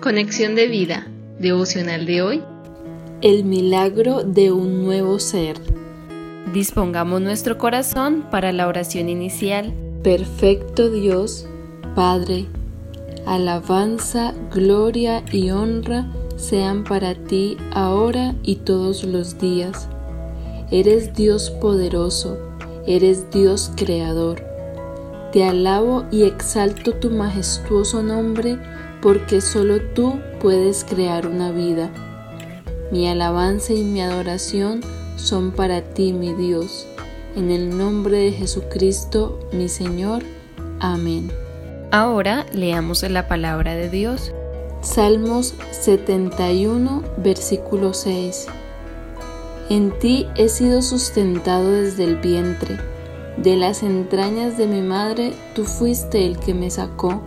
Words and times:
Conexión 0.00 0.54
de 0.54 0.66
vida, 0.66 1.06
devocional 1.38 2.06
de 2.06 2.22
hoy. 2.22 2.42
El 3.20 3.44
milagro 3.44 4.24
de 4.24 4.50
un 4.50 4.82
nuevo 4.82 5.18
ser. 5.18 5.58
Dispongamos 6.54 7.20
nuestro 7.20 7.58
corazón 7.58 8.24
para 8.30 8.50
la 8.52 8.66
oración 8.66 9.10
inicial. 9.10 9.74
Perfecto 10.02 10.88
Dios, 10.90 11.46
Padre, 11.94 12.46
alabanza, 13.26 14.32
gloria 14.50 15.22
y 15.30 15.50
honra 15.50 16.06
sean 16.36 16.84
para 16.84 17.14
ti 17.14 17.58
ahora 17.70 18.34
y 18.42 18.56
todos 18.56 19.04
los 19.04 19.38
días. 19.38 19.86
Eres 20.70 21.12
Dios 21.12 21.50
poderoso, 21.50 22.38
eres 22.86 23.30
Dios 23.30 23.70
creador. 23.76 24.42
Te 25.30 25.44
alabo 25.44 26.06
y 26.10 26.22
exalto 26.22 26.92
tu 26.94 27.10
majestuoso 27.10 28.02
nombre 28.02 28.58
porque 29.02 29.40
solo 29.40 29.80
tú 29.94 30.20
puedes 30.40 30.84
crear 30.84 31.26
una 31.26 31.52
vida. 31.52 31.90
Mi 32.90 33.08
alabanza 33.08 33.72
y 33.72 33.82
mi 33.82 34.02
adoración 34.02 34.80
son 35.16 35.52
para 35.52 35.82
ti, 35.82 36.12
mi 36.12 36.34
Dios. 36.34 36.86
En 37.36 37.50
el 37.50 37.76
nombre 37.76 38.18
de 38.18 38.32
Jesucristo, 38.32 39.38
mi 39.52 39.68
Señor. 39.68 40.22
Amén. 40.80 41.30
Ahora 41.92 42.46
leamos 42.52 43.02
la 43.02 43.28
palabra 43.28 43.74
de 43.74 43.88
Dios. 43.88 44.32
Salmos 44.82 45.54
71, 45.72 47.02
versículo 47.18 47.94
6. 47.94 48.46
En 49.68 49.96
ti 49.98 50.26
he 50.36 50.48
sido 50.48 50.82
sustentado 50.82 51.70
desde 51.70 52.04
el 52.04 52.16
vientre. 52.16 52.78
De 53.36 53.56
las 53.56 53.82
entrañas 53.82 54.58
de 54.58 54.66
mi 54.66 54.82
madre 54.82 55.32
tú 55.54 55.64
fuiste 55.64 56.26
el 56.26 56.38
que 56.38 56.54
me 56.54 56.70
sacó 56.70 57.22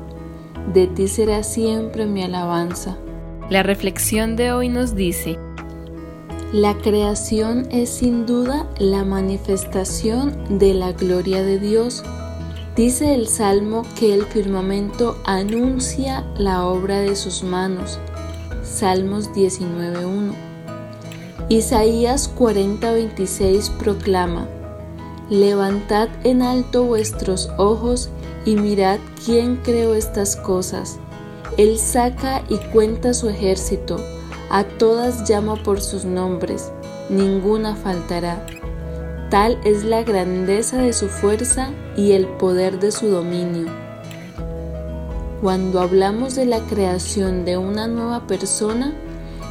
de 0.71 0.87
ti 0.87 1.07
será 1.07 1.43
siempre 1.43 2.05
mi 2.05 2.23
alabanza. 2.23 2.97
La 3.49 3.63
reflexión 3.63 4.35
de 4.35 4.51
hoy 4.51 4.69
nos 4.69 4.95
dice, 4.95 5.37
la 6.53 6.77
creación 6.77 7.67
es 7.71 7.89
sin 7.89 8.25
duda 8.25 8.69
la 8.77 9.03
manifestación 9.03 10.59
de 10.59 10.75
la 10.75 10.91
gloria 10.91 11.41
de 11.41 11.57
Dios. 11.57 12.03
Dice 12.75 13.15
el 13.15 13.27
Salmo 13.27 13.83
que 13.99 14.13
el 14.13 14.25
firmamento 14.25 15.17
anuncia 15.25 16.23
la 16.37 16.65
obra 16.65 16.99
de 16.99 17.15
sus 17.15 17.43
manos. 17.43 17.99
Salmos 18.63 19.31
19.1. 19.31 20.33
Isaías 21.49 22.33
40.26 22.35 23.71
proclama, 23.77 24.47
Levantad 25.29 26.09
en 26.23 26.41
alto 26.41 26.83
vuestros 26.83 27.49
ojos 27.57 28.09
y 28.45 28.55
mirad 28.55 28.99
quién 29.25 29.55
creó 29.57 29.93
estas 29.93 30.35
cosas. 30.35 30.99
Él 31.57 31.77
saca 31.77 32.43
y 32.49 32.57
cuenta 32.57 33.13
su 33.13 33.29
ejército, 33.29 33.97
a 34.49 34.63
todas 34.63 35.27
llama 35.27 35.55
por 35.63 35.81
sus 35.81 36.03
nombres, 36.03 36.71
ninguna 37.09 37.75
faltará. 37.75 38.45
Tal 39.29 39.57
es 39.63 39.83
la 39.83 40.03
grandeza 40.03 40.77
de 40.77 40.93
su 40.93 41.07
fuerza 41.07 41.69
y 41.95 42.11
el 42.11 42.27
poder 42.27 42.79
de 42.79 42.91
su 42.91 43.07
dominio. 43.07 43.67
Cuando 45.41 45.79
hablamos 45.79 46.35
de 46.35 46.45
la 46.45 46.59
creación 46.59 47.45
de 47.45 47.57
una 47.57 47.87
nueva 47.87 48.27
persona, 48.27 48.93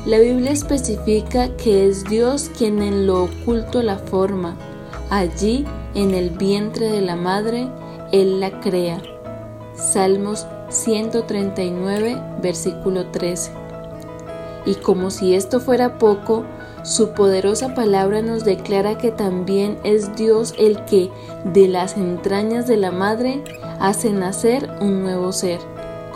la 0.06 0.18
Biblia 0.18 0.50
especifica 0.50 1.48
que 1.56 1.86
es 1.86 2.04
Dios 2.04 2.50
quien 2.56 2.82
en 2.82 3.06
lo 3.06 3.24
oculto 3.24 3.82
la 3.82 3.98
forma. 3.98 4.56
Allí, 5.12 5.66
en 5.94 6.14
el 6.14 6.30
vientre 6.30 6.88
de 6.88 7.02
la 7.02 7.16
madre, 7.16 7.68
él 8.12 8.40
la 8.40 8.60
crea. 8.60 9.02
Salmos 9.74 10.46
139, 10.70 12.18
versículo 12.40 13.08
13. 13.08 13.52
Y 14.64 14.74
como 14.76 15.10
si 15.10 15.34
esto 15.34 15.60
fuera 15.60 15.98
poco, 15.98 16.46
su 16.82 17.10
poderosa 17.10 17.74
palabra 17.74 18.22
nos 18.22 18.46
declara 18.46 18.96
que 18.96 19.10
también 19.10 19.76
es 19.84 20.16
Dios 20.16 20.54
el 20.56 20.82
que 20.86 21.10
de 21.44 21.68
las 21.68 21.98
entrañas 21.98 22.66
de 22.66 22.78
la 22.78 22.90
madre 22.90 23.44
hace 23.80 24.12
nacer 24.12 24.70
un 24.80 25.02
nuevo 25.02 25.32
ser, 25.32 25.60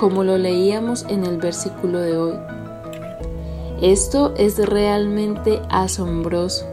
como 0.00 0.24
lo 0.24 0.38
leíamos 0.38 1.04
en 1.10 1.26
el 1.26 1.36
versículo 1.36 2.00
de 2.00 2.16
hoy. 2.16 2.34
Esto 3.82 4.32
es 4.38 4.56
realmente 4.56 5.60
asombroso, 5.68 6.66